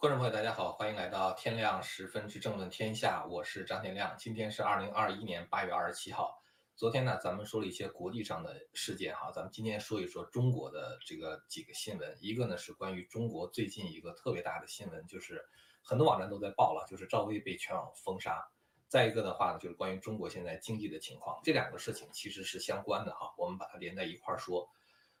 [0.00, 4.16] 观众朋友，大家好，欢迎来到天亮十分之政论天下，我是张天亮。
[4.18, 6.42] 今天是二零二一年八月二十七号。
[6.74, 12.16] 昨天呢，咱们说了一些国际上的事件哈，咱们今天说一说中国的这个几个新闻。
[12.18, 15.44] 一个呢是关于中国最近一个特别大的新闻，就是
[15.82, 18.42] 很多网站都在报了，就是赵薇被全网封杀。
[18.88, 21.38] 再一个的话呢，就是关于中国现在经济的情况。
[21.44, 24.66] 这两个事情其实是相关的哈，我们把它连在一块儿说。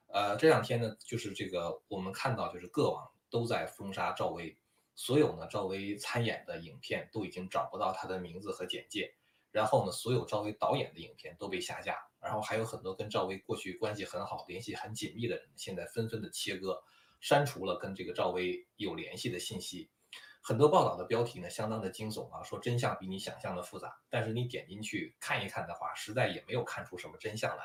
[0.06, 4.56] 呃，这两天呢，就是这个我们看到就是各网都在封杀赵薇。
[4.94, 9.14] 所有呢，赵薇参演的影片都已经找不到她的名字和简介，
[9.50, 16.82] 然后呢，所有赵薇导演的影片都被下架，然后还有很多跟赵薇过去关系很好、联系很紧密的人，现在纷纷的切割、
[17.20, 19.90] 删除了跟这个赵薇有联系的信息。
[20.42, 27.64] 很多报道的标题呢，相当的惊悚啊，说真相比你想象的复杂，但是你点进去看一看的话，实在也没有看出什么真相来。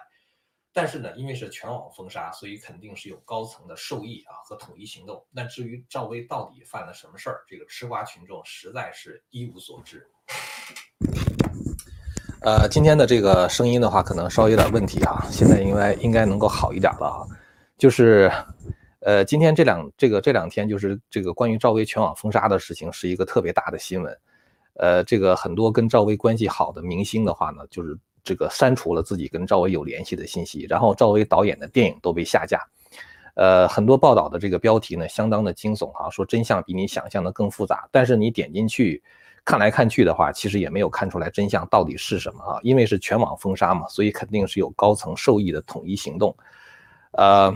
[0.77, 5.25] 但是呢，因为是全网封杀，所以肯定是有高层的授意啊和统一行动。
[5.31, 10.05] 那至于赵薇到底犯了什么事儿，这个吃瓜群众实在是一无所知。
[12.41, 17.23] 呃，今天的这个声音的话，可能稍微有点问题啊，现在应该应该能够好一点了啊。
[17.77, 18.29] 就是，
[18.99, 24.19] 呃，今天这两这个这两天，就是这个关于赵薇全网封杀的事情，是一个特别大的新闻。
[24.73, 27.97] 呃，这个很多跟赵薇关系好的明星的话呢，就是。
[28.25, 32.59] 这个删除了自己跟赵薇有联系的信息，然后赵薇导演的电影都被下架。
[33.35, 37.87] 呃，很多报道的这个标题呢，相当的惊悚哈，说真相比你想象的更复杂。
[37.91, 39.01] 但是你点进去
[39.45, 46.35] 看来看去的话，其实也没有看出来真相到底是什么啊，因为是全网封杀嘛，所以肯定是有高层受益的统一行动。
[47.11, 47.55] 呃。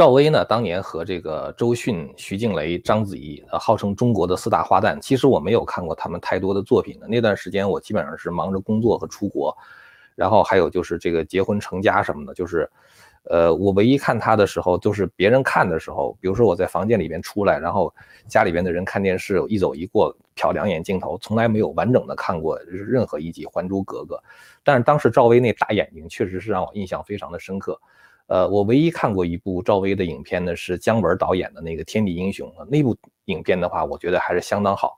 [0.00, 4.98] 赵薇呢，当年和这个周迅、徐静蕾、章子怡，呃，号称中国的四大花旦。
[4.98, 7.06] 其实我没有看过他们太多的作品的。
[7.06, 9.54] 那段时间我基本上是忙着工作和出国，
[10.14, 12.32] 然后还有就是这个结婚成家什么的。
[12.32, 12.66] 就是，
[13.24, 17.94] 呃，我唯一看他的时候，就是别人看的时候，比如说我在房间里边出来，然后
[18.26, 24.16] 家里边的人看电视，一走一过瞟两眼镜头，从来没有完整的看过任何一集《还珠格格》。
[24.64, 27.78] 但是当时赵薇那大眼睛确实是让我印象非常的深刻。
[28.30, 34.96] 呃，我唯一看过一部赵薇的影片呢，是姜文导演的那个《天地英雄》那部影片的话，我觉得还是相当好。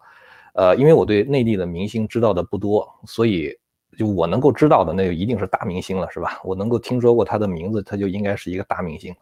[0.53, 3.56] 呃，因为我对内地的明星知道的不多，所以
[3.97, 6.43] 就我能够知道的那就一定是大明星了，是吧？
[6.44, 9.15] 我能够听说过他的名字，他就应该是一个大明星。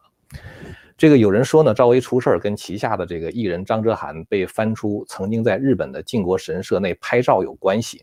[0.99, 8.03] 这个有人说呢，赵薇出事儿跟旗下的这个艺人张哲瀚被翻出曾经在日本的靖国神社内拍照有关系。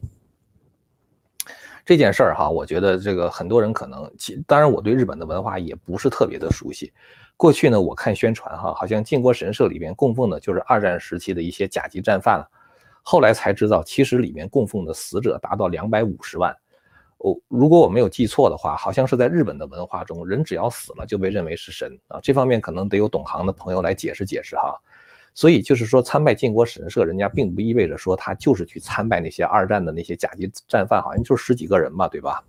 [1.87, 6.91] 这件事儿哈，我觉得这个很多人可能，其当然我对日本的文化也不是特别的熟悉。
[7.37, 12.45] 过去呢，我看宣传哈，好像靖国神社里边供奉的就是二战时期的一些甲级战犯了。
[13.03, 16.53] 后来才知道，其实里面供奉的死者达到两百五十万。
[17.19, 22.19] 哦，如果我没有记错的话，好像是在日本的文化中，人只要死了就被认为是神啊。
[22.21, 24.77] 这方面可能得有懂行的朋友来解释解释哈。
[25.37, 32.43] 所以就是说，参拜靖国神社，人家并不意味着说他就是去参拜那些二战的那些甲级战犯，好像就十几个人吧，对吧？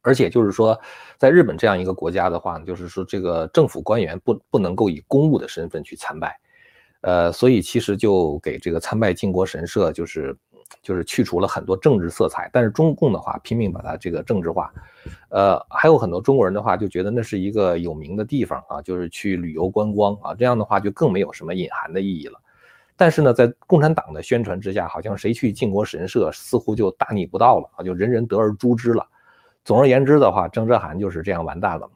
[0.00, 0.80] 而且就是说，
[1.18, 6.38] 在日本这样一个国家的话，就是说这个政府官员不不能够以公务的身份去参拜，
[7.00, 10.36] 呃，所以其实就给这个参拜靖国神社就是。
[10.82, 14.72] 就是去除了很多政治色彩，但是中共的话拼命把它这个政治化，
[15.30, 22.40] 呃，还有很多中国人的话就觉得那是一个有名的地方啊，就是去旅游观光啊，这样的话就更没有什么隐含的意义了。
[22.96, 29.06] 但是呢，在共产党的宣传之下，好像谁去靖国神社似乎就大逆不道了啊，就人人得而诛之了。
[29.64, 31.88] 总而言之的话，张哲瀚就是这样完蛋了。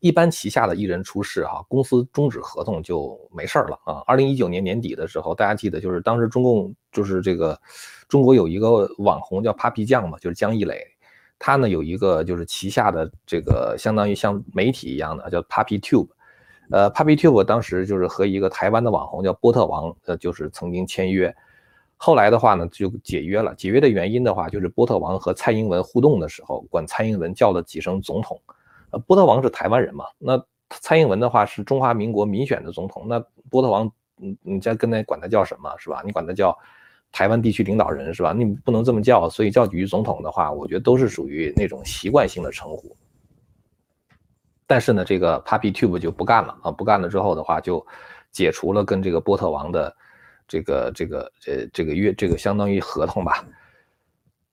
[0.00, 4.02] 一般旗下的艺人出事，哈，公司终止合同就没事了啊。
[4.06, 7.60] 二零一九年年底的时候，大家记得就是当时中共就是这个
[8.08, 10.86] 中国有一个网红叫 Papi 酱嘛，就是江一磊，
[11.38, 16.08] 他呢有一个就是旗下的这个相当于像媒体一样的叫 Papi Tube，
[16.70, 21.34] 呃，Papi Tube 当时就是和一个台湾的网红叫波特王，呃，就是曾经签约，
[21.96, 23.52] 后来的话呢就解约了。
[23.56, 28.40] 解约的原因的话，就是波特王和蔡英文互动的时候，管蔡英文叫了几声总统。
[28.90, 30.04] 呃，波特王是台湾人嘛？
[30.18, 30.42] 那
[30.80, 33.18] 蔡英文的话是中华民国民选的总统，那
[33.50, 36.02] 波特王，你你再跟他管他叫什么是吧？
[36.04, 36.56] 你管他叫
[37.10, 38.32] 台湾地区领导人是吧？
[38.32, 42.96] 你不能这么叫，所以叫几句总统的话，我觉得都是属于那种习惯性的称呼。
[44.66, 47.86] 但是呢，这个 Papi Tube 就不干了啊，不干了之后的话，就
[48.30, 49.96] 解除了跟这个波特王的
[50.46, 53.44] 这个这个呃这个约这个相当于合同吧。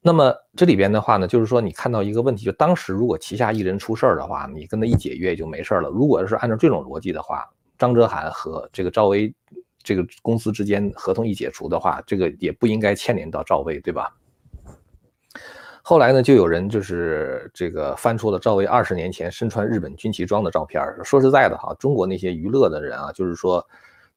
[0.07, 5.90] 那么这里边的话呢，就是说你看到一个问题，就当时如果旗下艺人出事儿的话，你跟他一解约就没事儿了。
[5.90, 7.44] 如果是按照这种逻辑的话，
[7.75, 9.34] 张哲瀚和这个赵薇
[9.81, 14.16] 这个公司之间合同一解除的话，这个也不应该牵连到赵薇，对吧？
[15.81, 20.80] 后来呢，就有人就是这个翻出了赵薇二十年前身穿日本军旗装的照片。
[21.04, 23.66] 说实在的哈，中国那些娱乐的人啊，就是说。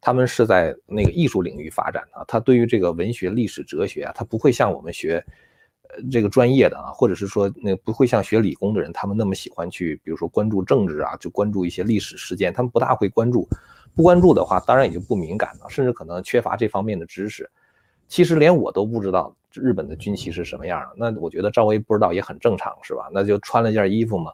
[0.01, 5.21] 他们是在那个艺术领域发展的，他对于这个文学、历史、哲学啊，他不会像我们学
[6.11, 13.49] 这个专业的啊，或者是说那不会像学理工的人，他们那么喜欢去，比如说关注政治啊，就关注一些历史事件，他们不大会关注。
[13.95, 17.51] 不关注的话，当然也就不敏感了，甚至可能缺乏这方面的知识。
[18.07, 23.09] 其实连我都不知道日本的军旗是什么样的，那我觉得赵薇不知道也很正常，是吧？
[23.13, 24.33] 那就穿了件衣服嘛。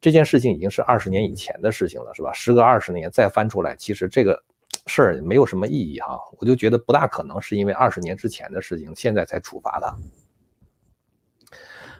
[0.00, 2.32] 这件事情已经是二十年以前的事情了，是吧？
[2.32, 4.42] 时隔二十年再翻出来，其实这个
[4.86, 6.18] 事儿没有什么意义哈。
[6.38, 9.94] 我就觉得不大可能是因为二十年之前的事情，现在才处罚他。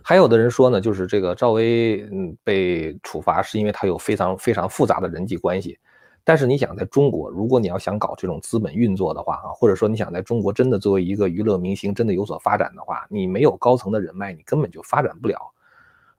[0.07, 5.79] 还有的人说呢，就是这个赵薇嗯被处罚是因为他有非常非常复杂的人际关系。
[6.23, 15.39] 但是你想在中国，如果你要想搞这种资本运作的话，啊，或者说你想在中国真的作为一个娱乐明星真的有所发展的话，你没有高层的人脉，你根本就发展不了。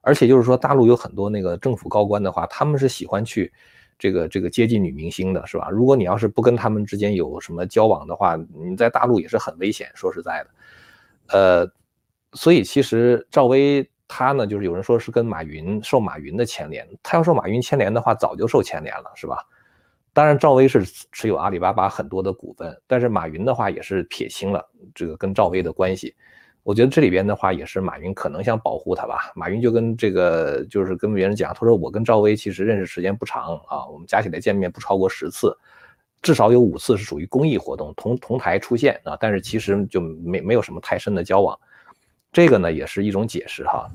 [0.00, 3.52] 而且就是说，大陆有很多那个政府高官的话，他们是喜欢去
[3.98, 5.70] 这个这个接近女明星的，是吧？
[5.70, 9.90] 如果你要是不跟他们之间有什么交往的话，你在大陆也是很危险。
[9.94, 10.50] 说实在的，
[11.36, 11.72] 呃，
[12.36, 19.44] 所以其实赵薇她呢，就是有人说是跟马云受马云的牵连，她要受马云牵连的话，早就受牵连了，是吧？
[20.12, 26.14] 当然，赵薇是持有阿里巴巴很多的股份，但是马云的话也是撇清了这个跟赵薇的关系。
[26.62, 29.30] 我觉得这里边的话也是马云可能想保护她吧。
[29.34, 35.56] 马云就跟这个就是跟别人讲，他说我跟赵薇其实认识时间不长啊，我们加起来见面不超过十次，
[36.22, 41.58] 至少有五次是属于公益活动，同同台出现啊，但是其实就没没有什么太深的交往。
[42.36, 43.88] 这个呢也是一种解释哈。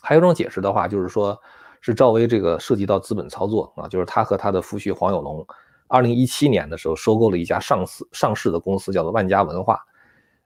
[0.00, 1.38] 还有一种解释的话就是说。
[1.84, 5.44] 是赵薇这个涉及到资本操作啊，就是她和她的夫婿黄有龙，
[5.88, 9.80] 二零一七年的时候收购了一家上市上市的公司，叫做万家文化。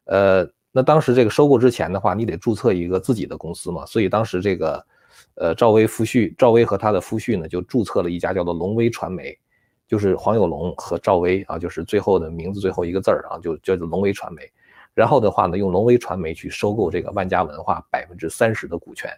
[0.07, 4.87] 呃，那当时这个收购之前的话，你得注册一个自己的公司嘛，所以当时这个
[5.35, 9.39] 呃赵薇夫婿赵薇和她的夫婿呢，就注册了一家叫做龙威传媒，
[9.87, 14.51] 就是黄有龙和赵薇啊，就是最后的名字最后一个字儿啊，就叫做龙威传媒。
[14.97, 19.11] 然后的话呢，用龙威传媒去收购这个万家文化百分之三十的股权。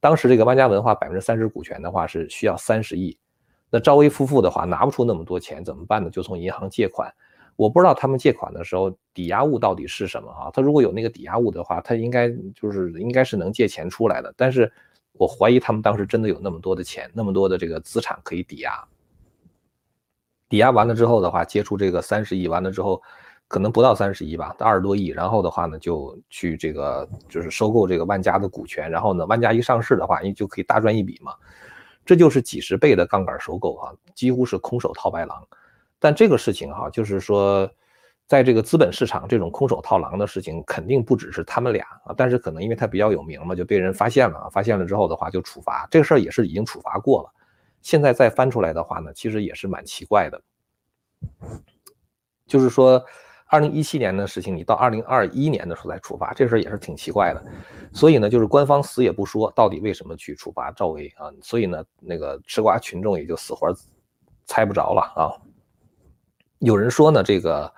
[0.00, 3.14] 当时这个万家文化百分之三十股权的话是需要三十亿，
[3.68, 6.08] 那赵薇夫妇的话拿不出那么多钱怎么办呢？
[6.08, 7.12] 就从银行借款。
[7.56, 10.50] 我不知道他们借款的时候抵押物到底是什么啊？
[10.50, 14.32] 他如果有那个抵押物的话，他应该就是应该是能借钱出来的。
[14.34, 14.72] 但是
[15.12, 18.82] 我怀疑他们当时真的有那么多的钱，那么多的这个资产可以抵押。
[20.48, 23.02] 抵押完了之后的话，借出这个三十亿，完了之后。
[23.48, 25.06] 可能不到三十亿吧，二十多亿。
[25.06, 28.90] 然后的话呢，就去这个就是收购这个万家的股权。
[28.90, 31.32] 然后呢，万家一上市的话，你就可以大赚一笔嘛。
[32.04, 35.42] 这就是几十倍的杠杆收购啊，几乎是空手套白狼。
[35.98, 37.66] 但这个事情哈，就是说，
[38.26, 42.14] 在这个资本市场，这种空手套狼的事情肯定不只是他们俩啊。
[42.16, 44.48] 但是可能因为他比较有名嘛，就被人发现了。
[44.50, 45.88] 发现了之后的话，就处罚。
[45.90, 47.30] 这个事儿也是已经处罚过了。
[47.80, 50.42] 现在再翻出来的话呢，其实也是蛮奇怪的，
[52.46, 53.02] 就是说。
[53.48, 57.42] 二零一七年的事情，你到二零二一年的时候才处罚，这事儿也是挺奇怪的。
[57.92, 61.32] 所以呢，就是官方死也不说到底为什么去处罚赵薇啊。
[61.42, 63.74] 所以呢，那个吃瓜群众也就死活
[64.44, 65.32] 猜不着了啊。
[66.58, 67.72] 有人说呢，这个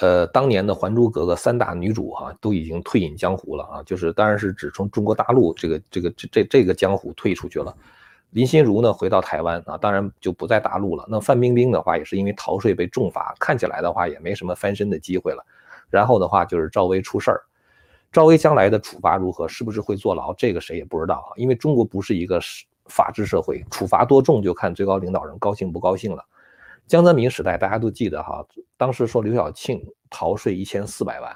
[0.00, 7.76] 呃，当年的《还珠格格》三大女主哈都已经退隐江湖了啊，就是当然是指从中国大陆这个这个这这这个江湖退出去了。
[8.30, 11.06] 林心如呢回到台湾啊，当然就不在大陆了。
[11.08, 15.42] 那范冰冰的话也是因为逃税被重罚，看起来的话也没什么翻身的机会了。
[15.88, 17.40] 然后的话就是赵薇出事儿，
[18.12, 21.32] 赵薇将来的处罚如何，是不是会坐牢，这个谁也不知道啊。
[21.36, 22.38] 因为中国不是一个
[22.84, 26.22] 法治社会，处罚多重就看最高领导人高兴不高兴了。
[26.86, 28.44] 江泽民时代大家都记得哈，
[28.76, 31.34] 当时说刘晓庆逃税一千四百万，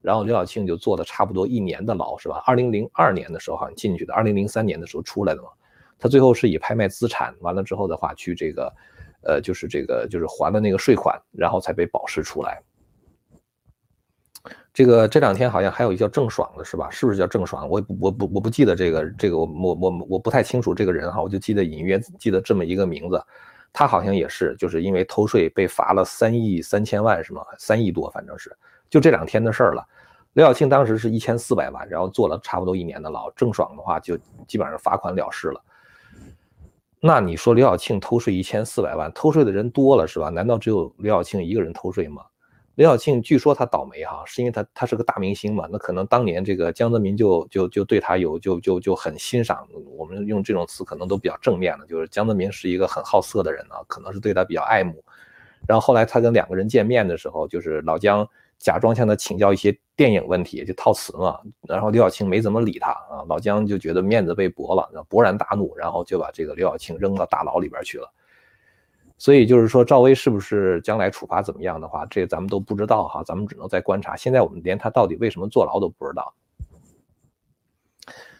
[0.00, 2.42] 然后刘晓庆就坐了差不多一年的牢，是吧？
[2.44, 5.48] 二零零二年的时候好像进去的，二零零三年的时候出来的嘛。
[6.02, 8.74] 他最后是以拍卖资产完了之后的话，去这个，
[9.22, 12.60] 呃，就是这个就是还了那个税款，然后才被保释出来。
[14.74, 16.90] 这个这两天好像还有一叫郑爽的是吧？
[16.90, 17.68] 是不是叫郑爽？
[17.68, 23.22] 我我不我不记得这个这个我我我我不太清楚这个人哈，我就记得隐约记得这么一个名字。
[23.72, 27.42] 他好像也是就是因为偷税被罚了三亿三千万是吗？
[27.58, 28.52] 三亿多反正是
[28.90, 29.86] 就这两天的事儿了。
[30.32, 33.30] 刘晓庆当时是一千四百万，然后坐了差不多一年的牢。
[33.36, 34.18] 郑爽的话就
[34.48, 35.62] 基本上罚款了事了。
[37.04, 40.28] 那你说刘晓庆偷税一千四百万，偷税的人多了是吧？
[40.28, 42.22] 难道只有刘晓庆一个人偷税吗？
[42.76, 49.66] 刘晓庆据说他倒霉哈，是因为他他是个大明星嘛，那可能当年这个江泽民就就就对他有就就就很欣赏，
[49.98, 55.02] 我们用这种词可能都比较正面的，就是江泽民是一个很好色的人啊，可能是对他比较爱慕。
[55.66, 58.28] 然后后来他跟两个人见面的时候，就是老姜。
[58.62, 61.38] 假装向他请教一些电影问题，就套词嘛。
[61.68, 68.08] 然后刘晓庆没怎么理他啊，老姜就觉得面子被驳了，勃然大怒，然后就把这个刘晓庆扔到大牢里边去了。
[69.18, 74.14] 所以就是说赵薇是不是将来处罚怎么样的话，这咱们都不知道哈，咱们只能再观察。
[74.16, 76.32] 现在我们连他到底为什么坐牢都不知道。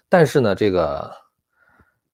[0.08, 1.21] 但是呢，这个。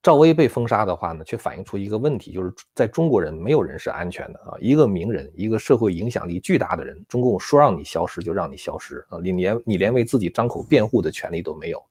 [0.00, 4.55] 赵薇被封杀的话呢，却反映出一个问题，就是在中国人没有人是安全的啊！
[4.61, 9.19] 一个名人，一个社会影响力巨大的人，中共说让你消失就让你消失啊！
[9.21, 11.83] 你连你连为自己张口辩护的权利都没有。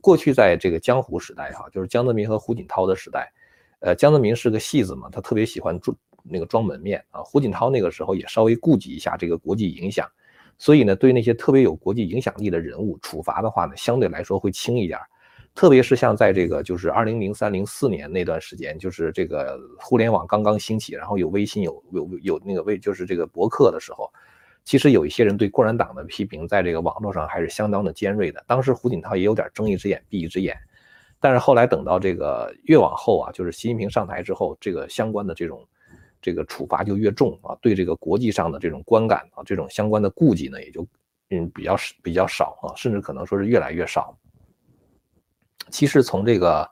[0.00, 3.32] 过去在这个江湖时代哈，就是江泽民和胡锦涛的时代，
[3.80, 7.22] 呃，江泽民是个戏子嘛，他特别喜欢装那个装门面啊。
[7.22, 10.06] 胡锦涛那个时候也稍微顾及一下这个国际影响，
[10.58, 15.00] 所以呢，对那些特别有国际影响力的人物处罚的话呢，相对来说会轻一点。
[15.58, 24.08] 特别是像在这个就是二零零三零四年那段时间，就是这个互联网刚刚兴起，然后有微信有有有那个微就是这个博客的时候，
[24.62, 28.40] 其实有一些人对共产党的批评，在这个网络上还是相当的尖锐的。
[28.46, 30.56] 当时胡锦涛也有点睁一只眼闭一只眼，
[31.18, 35.66] 但是后来等到这个越往后啊，就是习近平上台之后，这个相关的这种
[36.22, 40.86] 这个处罚就越重啊，对这个国际上的这种观感啊，这种相关的顾忌呢，也就
[41.30, 44.16] 嗯比较比较少啊，甚至可能说是越来越少。
[45.70, 46.68] 其实从这个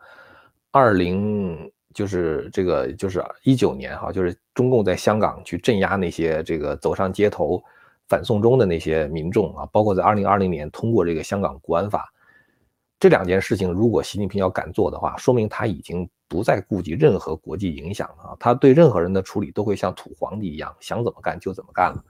[0.70, 7.62] 二零就是这个就是一九年哈，就是中共在香港去镇压那些这个走上街头
[8.08, 12.12] 反送中的那些民众啊，包括在二零二零年通过这个香港国安法
[13.00, 22.04] 这两件事情，如果习近平要敢做的话，说明他已经不再顾及任何国际影响了啊，他对任何人的处理都会像土皇帝一样，想怎么干就怎么干了。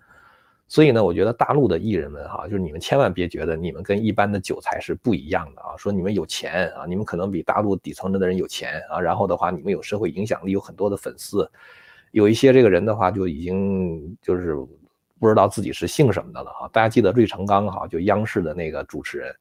[0.69, 5.77] 所以呢，我觉得大陆的艺人们哈，就是你们千万别觉得你们跟一般的韭菜是不一样的啊。
[5.77, 9.01] 说你们有钱啊，你们可能比大陆底层的人有钱啊。
[9.01, 11.49] 然后的话，你们有社会影响力，有很多的粉丝。
[12.11, 14.57] 有一些这个人的话，就已经就是
[15.21, 16.69] 不知道自己是姓什么的了啊。
[16.73, 19.33] 大家记得芮成钢哈，就央视的那个主持人，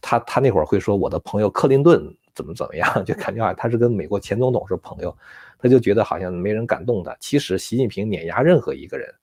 [0.00, 2.02] 他他那会儿会说我的朋友克林顿
[2.34, 5.14] 怎么怎么样，就感觉啊他是跟美国前总统是朋友，
[5.58, 7.14] 他就觉得好像没人敢动他。
[7.20, 9.14] 其实习近平碾压任何一个人。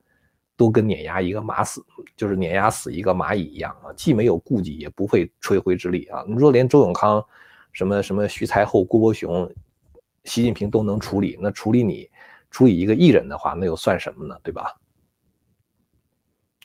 [0.57, 1.83] 都跟碾压一个马死，
[2.15, 6.23] 就是碾压死一个蚂蚁一样啊，既没有顾忌，也不会吹灰之力啊。
[6.27, 7.23] 你说连周永康、
[7.73, 9.51] 什么什么徐才厚、郭伯雄，
[10.23, 12.09] 习近平都能处理，那处理你、
[12.49, 14.37] 处理一个艺人的话，那又算什么呢？
[14.41, 14.73] 对吧？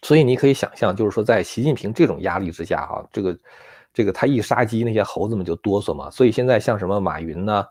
[0.02, 3.38] 所以你可以想象，就是说在习近平这种压力之下，哈，这个
[3.92, 6.08] 这个他一杀鸡，那些猴子们就哆嗦嘛。
[6.10, 7.66] 所以现在像什么马云呢，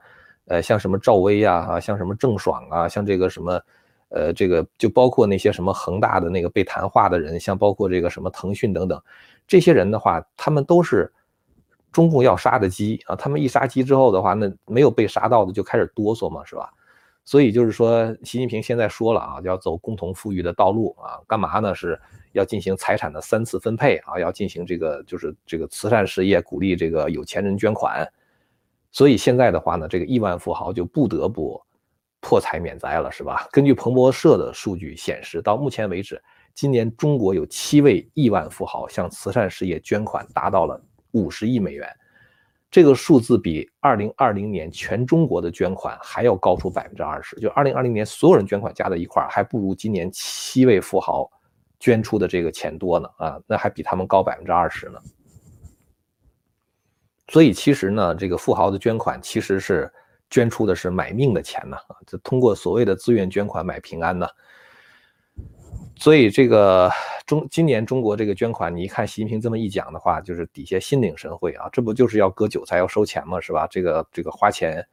[0.47, 3.61] 呃，像什么赵薇呀，啊，像什么郑爽啊，像这个什么。
[4.09, 9.01] 呃，这个就包括那些什么恒大的那个被谈话的人，像包括这个什么腾讯等等，
[9.47, 11.11] 这些人的话，他们都是
[11.91, 13.15] 中共要杀的鸡啊。
[13.15, 16.69] 他们一杀鸡之后的话，那没有被杀到的就开始哆嗦嘛，是吧？
[17.23, 21.75] 所以就是说，习近平现在说了啊，要走共同富裕的道路啊，干嘛呢？
[21.75, 21.99] 是
[22.31, 28.07] 要进行财产的三次分配啊，要进行这个就是这个慈善事业，鼓励这个有钱人捐款。
[28.91, 31.61] 所以现在的话呢，这个亿万富豪就不得不。
[32.21, 33.47] 破财免灾了是吧？
[33.51, 36.21] 根据彭博社的数据显示，到目前为止，
[36.53, 40.79] 今年中国有七位亿万富豪向慈善事业捐款达到了
[41.11, 41.88] 五十亿美元，
[42.69, 47.39] 这个数字比二零二零年全中国的捐款还要高出百分之二十。
[47.39, 51.31] 就二零二零年所有人捐款加在一块儿，还不如今年七位富豪
[51.79, 54.99] 捐出的这个钱多呢啊，那还比他们高百分之二十呢。
[57.29, 59.89] 所以其实呢，这个富豪的捐款其实是。
[60.29, 64.27] 捐出的是买命的钱呢啊，这通过所谓的自愿捐款买平安呢。
[65.95, 66.89] 所以这个
[67.25, 73.39] 中今年中国这个捐款，你一看习近平这么一讲的话，就是底下心领神会啊，这不就是要割韭菜要收钱吗？
[73.41, 73.67] 是吧？
[73.67, 74.86] 这个这个花钱，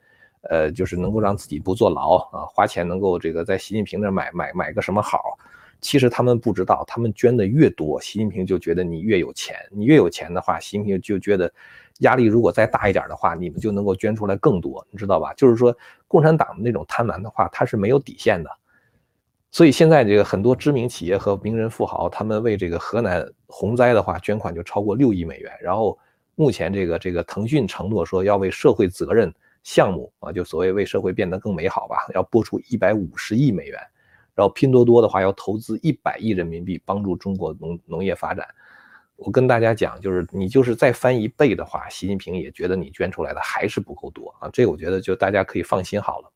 [0.50, 5.38] 呃，就是能够让自己不坐牢啊，花钱能够这个在习近平那买买买个什么好？
[5.80, 11.52] 其实他们不知道，他们捐的越多，习近平就觉得你越有钱，你越有钱的话，习近平就觉得。
[12.00, 15.32] 压力如果再大一点的话，你们就能够捐出来更多，你知道吧？
[15.32, 15.74] 就是说，
[16.06, 18.50] 共产党的那种贪婪的话，它是没有底线的。
[19.50, 25.50] 所以现在这个很多知名企业和名人富豪，他们为这个河南洪灾的话捐款就超过六亿美元。
[25.62, 25.98] 然后
[26.34, 33.80] 目前这个这个腾讯承诺说要为社会责任项目啊，就所谓为社会变得更美好吧，要拨出一百五十亿美元。
[34.36, 38.46] 然后拼多多的话要投资一百亿人民币帮助中国农农业发展。
[39.16, 44.50] 我跟大家讲，就是你就是再翻一倍的话，习近平也觉得你捐出来的还是不够多啊。
[44.52, 46.30] 这个我觉得就大家可以放心好了。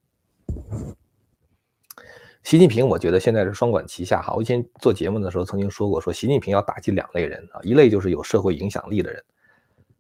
[2.42, 4.33] 习近平，我觉得现在是双管齐下哈。
[4.33, 9.23] 我以前做节目的时候曾经说过，说习近平要打击两类人啊，一类就是有社会影响力的人，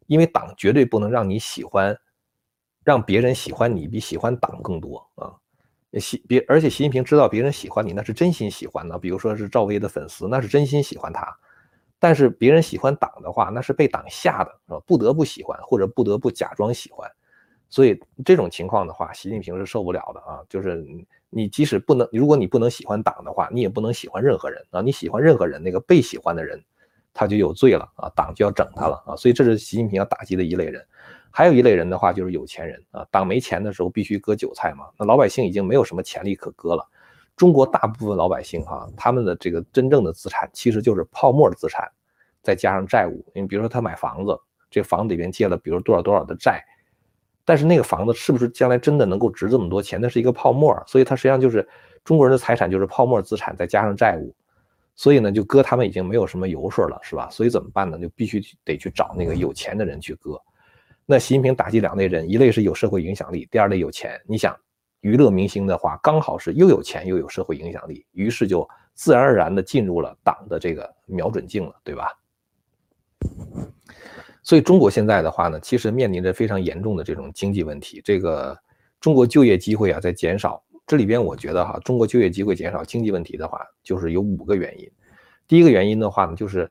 [0.06, 1.94] 因为党绝对不能让你喜欢，
[2.82, 5.36] 让别人喜欢你比喜欢党更多啊。
[5.98, 11.36] 习别而且习近平知道别人喜欢你那是真心喜欢的，比如说是赵薇的粉丝，那是真心喜欢他。
[11.98, 14.80] 但是别人喜欢党的话，那是被党吓的，是吧？
[14.86, 17.10] 不得不喜欢，或者不得不假装喜欢，
[17.68, 20.40] 所以这种情况的话，习近平是受不了的啊！
[20.48, 20.82] 就是
[21.28, 24.80] 你即使不能，如果你不能喜欢党的话，你也不能喜欢任何人啊！
[24.80, 26.58] 你喜欢任何人，那个被喜欢的人，
[27.12, 28.08] 他就有罪了啊！
[28.16, 29.14] 党就要整他了啊！
[29.14, 30.82] 所以这是习近平要打击的一类人。
[31.30, 33.06] 还有一类人的话，就是有钱人啊。
[33.10, 34.86] 党没钱的时候必须割韭菜嘛。
[34.98, 36.88] 那老百姓已经没有什么潜力可割了。
[37.36, 41.90] 中国大部分老百姓哈，他们的这个真正的资产其实就是泡沫资产，
[42.42, 43.24] 再加上债务。
[43.34, 44.38] 你比如说他买房子，
[44.70, 46.62] 这房子里面借了比如多少多少的债。
[47.44, 49.98] 但是那个房子是不是将来真的能够值这么多钱？
[50.00, 51.66] 那是一个泡沫，所以它实际上就是
[52.04, 54.34] 中国人的财产就是泡沫资产再加上债务，
[54.94, 57.28] 所以呢就割他们已经没有什么油水了，是吧？
[57.30, 57.98] 所以怎么办呢？
[57.98, 60.40] 就必须得去找那个有钱的人去割。
[61.10, 64.16] 那习近平打击两类人，一类是有社会影响力，第二类有钱。
[64.28, 64.56] 你想
[65.00, 68.64] 娱乐明星的话，刚好是又有钱又有社会影响力，于是就
[68.94, 72.16] 自然而然的进入了党的这个瞄准镜了，对吧？
[74.44, 78.00] 所以中国现在的话呢，其实面临着非常严重的这种经济问题。
[78.04, 78.56] 这个
[79.00, 84.88] 中国就业机会啊在减少，这里边我觉得哈，中国就业机会减少，经济问题的话，就是有五个原因。
[85.48, 86.70] 第一个原因的话呢，就是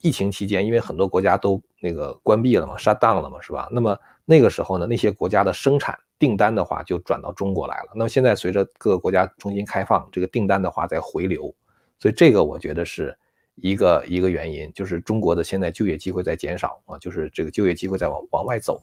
[0.00, 3.68] 疫情期间，因为很多国家都那个关闭了嘛，shut down 了嘛，是吧？
[3.70, 7.92] 那么那个时候呢，那些国家的生产订单的话就转到中国来了。
[7.94, 11.54] 那么现在随着各个国家重新开放，这个订单的话在回流，
[11.98, 13.16] 所以这个我觉得是。
[13.60, 18.80] 一个一个原因就是中国的现在就业机会在减少啊，就是这个就业机会在往往外走。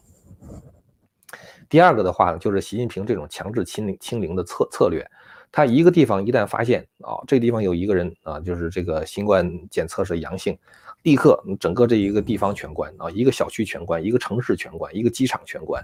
[1.69, 5.09] 第二个的话呢，就是习近平这种强制清零清零的策策略，
[5.49, 10.59] 他一个地方一旦发现啊，这地方有一个人啊，就是这个新冠检测是阳性，
[11.05, 15.83] 立刻整个这一个地方全关啊，一个小区全关，一个城市全关，一个机场全关。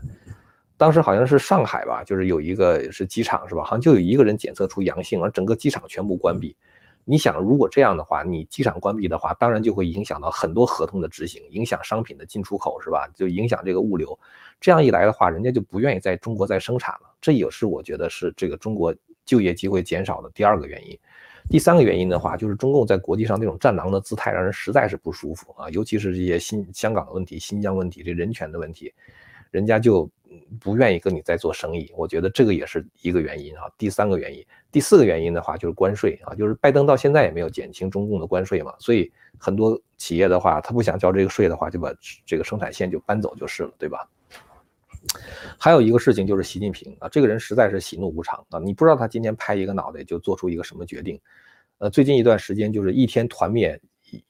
[0.78, 3.64] 当时好像是上海吧，就是有一个是机场是吧？
[3.64, 6.56] 好像就有一个人检测出阳性，而整个机场全部关闭。
[7.06, 13.08] 你想，如果这样的话，你机场关闭的话，当然就会影响到很多合同的执行，影响商品的进出口，是吧？
[13.14, 14.18] 就影响这个物流。
[14.60, 17.14] 这样一来的话，人家就不愿意在中国再生产了。
[17.22, 18.92] 这也是我觉得是这个中国
[19.24, 20.98] 就业机会减少的第二个原因。
[21.52, 25.70] 第三个原因的话，就是中共在国际上这种战狼的姿态，让人实在是不舒服啊。
[25.70, 28.94] 尤其是这些新香港的问题、新疆问题、这人权的问题，
[29.52, 30.10] 人家就。
[30.62, 33.64] 不愿意跟你再做生意，我觉得这个也是一个原因啊。
[33.78, 41.94] 第三个原因，第四个原因的话就是关税啊，就是拜登到现在也没有减轻中共的关税嘛，所以很多企业的话，他不想交这个税的话，就把
[42.26, 44.08] 这个生产线就搬走就是了，对吧？
[45.60, 51.20] 还有一个事情就是习近平啊，这个人实在是喜怒无常啊，你不知道他今天拍一个脑袋就做出一个什么决定。
[51.82, 53.80] 呃，最近一段时间就是一天团灭，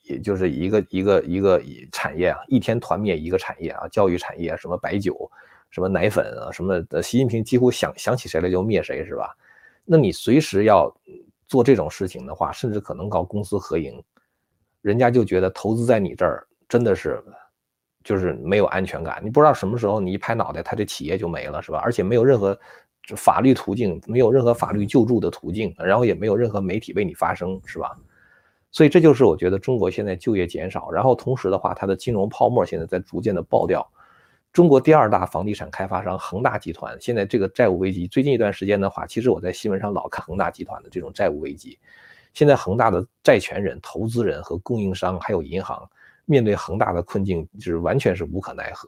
[0.03, 1.61] 也就是一个一个一个
[1.91, 5.29] 产业啊，一天团灭一个产业啊，教育产业什么白酒。
[5.69, 9.33] 什么奶粉啊，什么的，习近平几乎想想起谁来就灭谁，是吧？
[9.85, 10.93] 那你随时要
[11.47, 14.03] 做这种事情的话，甚至可能搞公私合营，
[14.81, 17.23] 人家就觉得投资在你这儿真的是
[18.03, 19.21] 就是没有安全感。
[19.23, 21.79] 你不知道什么时候你一拍脑袋，他这企业就没了，是吧？
[21.79, 22.59] 而且没有任何
[23.15, 27.97] 法律途径，没有任何法律救助的途径，然后也没有任何媒体为你发声，是吧？
[28.71, 33.85] 所以这就是我觉得中国现在就业减少，然后同时的话，它的金融泡沫现在在逐渐的爆掉。
[34.53, 41.77] 中国第二大房地产开发商恒大集团现在这个债务危机，最近一段时间的话，其实我在新闻上老看恒大集团的这种债务危机。
[42.33, 45.89] 现在恒大的债权人、投资人和供应商还有银行
[46.25, 48.87] 面对恒大的困境，就是完全是无可奈何。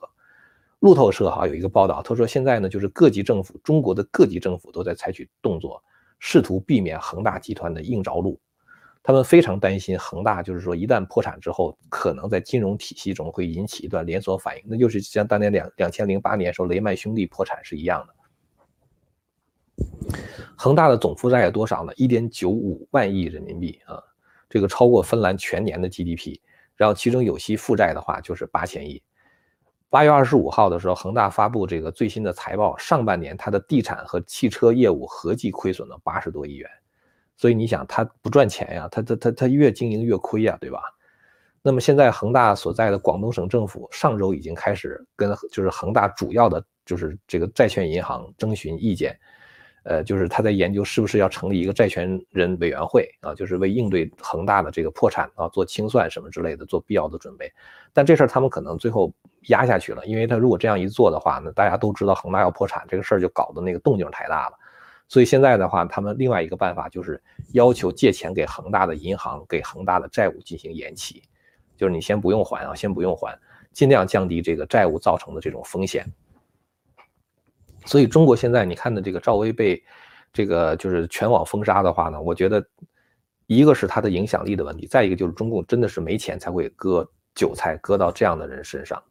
[0.84, 5.82] 路透社哈有一个报道，他说现在呢，就是各级政府，中国的各级政府都在采取动作，
[6.20, 8.38] 试图避免恒大集团的硬着陆。
[9.02, 18.14] 他们非常担心恒大，就是说一旦破产之后，可能在金融体系中会引起一段连锁反应，那就是像当年两两千零八年时候雷曼兄弟破产是一样的。
[20.58, 21.94] 恒大的总负债有多少呢？
[21.96, 24.04] 一点九五万亿人民币啊，
[24.50, 26.42] 这个超过芬兰全年的 GDP。
[26.76, 29.02] 然后其中有息负债的话就是八千亿。
[29.94, 36.68] 八月二十五号的时候，恒大发布这个最新的财报，上半年它的地产和汽车业务合计亏损了八十多亿元。
[37.38, 40.82] 所以你想，它不赚钱呀，它它它它越经营越亏呀，对吧？
[41.62, 49.16] 那么现在恒大所在的广东省政府上周已经开始跟就是恒大主要的就是这个债券银行征询意见，
[49.84, 57.52] 呃，就是他在研究是不是要成立一个债权人委员会啊，就是为应对恒大的这个破产啊做清算什么之类的做必要的准备。
[57.92, 59.14] 但这事儿他们可能最后
[59.50, 64.58] 压下去了，因为他如果这样一做的话，那大家都知道恒大要破产这个事儿就搞得那个动静太大了。
[65.10, 71.22] 所以现在的话，他们另外一个办法就是要求借钱给恒大的银行，给恒大的债务进行延期，
[71.76, 73.38] 就是你先不用还啊，先不用还，
[73.74, 76.10] 尽量降低这个债务造成的这种风险。
[77.86, 79.84] 所以中国现在你看的这个赵薇被
[80.32, 82.66] 这个就是全网封杀的话呢，我觉得
[83.48, 89.02] 一个是他的影响力的问题，再一个就是中共真的是没钱才会割韭菜割到这样的人身上。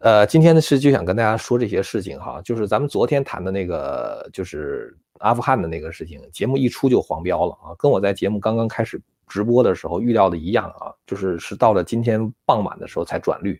[0.00, 13.58] 呃，今天呢是就想跟大家说这些事情哈，就是咱们昨天谈的那个，就是阿富汗的那个事情，节目一出就黄标了啊，跟我在节目刚刚开始直播的时候预料的一样啊，就是是到了今天傍晚的时候才转绿，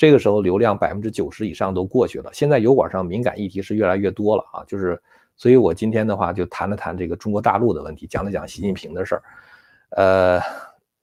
[0.00, 2.30] 这个时候流量百分之九十以上都过去了。
[2.32, 4.98] 现在油管上敏感议题是越来越多了啊，就是，
[5.36, 9.22] 所以我今天的话就谈了谈这个中国大陆的问题，讲了讲习近平的事儿，
[9.90, 10.40] 呃。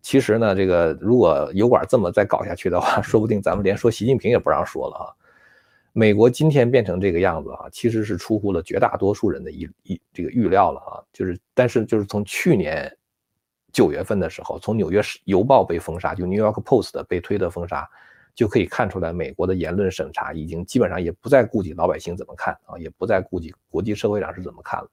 [0.01, 5.05] 其实呢，这个如果油管这么再搞下去的话， 说不定咱们连说习近平也不让说了啊。
[5.91, 11.03] 美国今天变成这个样子啊，其实是出乎了绝大多数人的一一这个预料了啊。
[11.11, 12.89] 就是，但是就是从去年
[13.73, 17.85] 九月份的时候，从《纽约邮报》被封杀，就《New York Post》被推的封杀，
[18.37, 24.87] 就可以看出来，美国的言论审查已经基本上也不再顾及老百姓怎么看啊，也不再顾及国际社会上是怎么看了。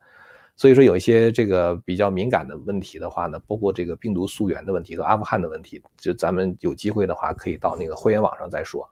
[0.57, 8.89] 所以说有一些这个比较敏感的问题的话呢，包括这个病毒溯源的问题和阿富汗的问题，就咱们有机会的话可以到那个会员网上再说。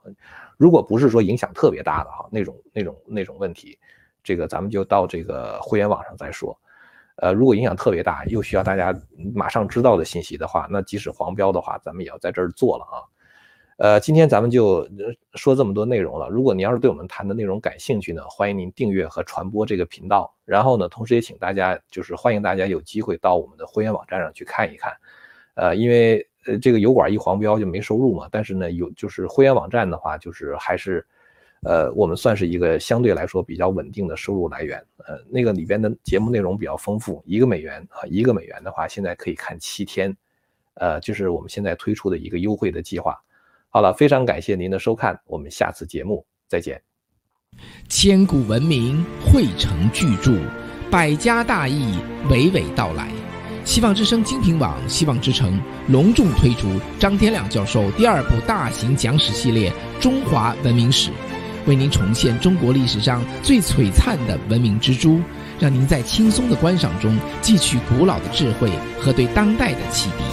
[0.55, 3.75] 如果不是说影响特别大的哈那种那种那种问题，
[4.23, 6.55] 这个咱们就到这个会员网上再说。
[7.15, 8.95] 呃，如果影响特别大，又需要大家
[9.33, 13.01] 马上知道的信息的话，那即使黄标的话，咱们也要在这儿做了啊。
[13.83, 14.87] 呃，今天咱们就
[15.33, 16.29] 说这么多内容了。
[16.29, 20.33] 如果您要是对我们谈的内容感兴趣呢，欢迎您订阅和传播这个频道。
[20.45, 24.93] 然后呢，同时也请大家就是欢迎大家有机会到我们的会员网站上去看一看。
[25.55, 31.05] 呃，因为呃这个油管一黄标就没收入嘛，但是呢有就是会员网站的话，就是还是
[31.63, 34.81] 呃我们算是一个相对来说比较稳定的收入来源。
[34.99, 40.15] 呃，那个里边的节目内容比较丰富，一个美元啊，一个美元的话现在可以看七天，
[40.75, 43.21] 呃，就是我们现在推出的一个优惠的计划。
[43.75, 46.79] 好了，非常感谢您的收看，我们下次节目再见。
[47.89, 50.37] 千古文明汇成巨著，
[50.91, 51.97] 百家大义
[52.29, 53.09] 娓娓道来。
[53.65, 61.09] 希望之声精品网、希望之城隆重推出张天亮教授第二部大型讲史系列《中华文明史》，
[61.65, 65.19] 为您重现中国历史上最璀璨的文明之珠，
[65.59, 70.23] 让您在轻松的观赏中汲取古老的智慧和对当代的启迪。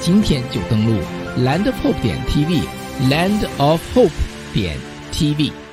[0.00, 0.98] 今天就登录
[1.38, 2.66] landpop 点 tv。
[3.00, 4.10] Land of Hope
[4.54, 4.78] 点
[5.12, 5.65] TV。